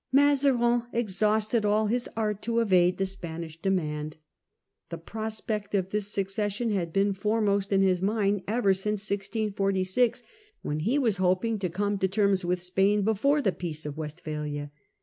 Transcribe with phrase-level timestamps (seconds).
[0.11, 4.17] Mazarin exhausted all his art to evade the Spanish demand.
[4.89, 10.23] The prospect of this succession had been Renunda foremost in his mind ever since 1646,
[10.63, 13.51] when he tion of was hoping to come to terms with Spain before rcscand the
[13.51, 14.71] Peace of Westphalia.